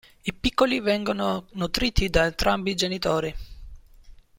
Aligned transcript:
I 0.23 0.33
piccoli 0.33 0.79
vengono 0.79 1.45
nutriti 1.51 2.09
da 2.09 2.25
entrambi 2.25 2.71
i 2.71 2.75
genitori. 2.75 3.35